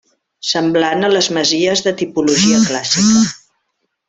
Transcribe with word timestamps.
Semblant 0.51 1.05
a 1.09 1.11
les 1.15 1.29
masies 1.37 1.83
de 1.89 1.93
tipologia 2.01 2.63
clàssica. 2.67 3.23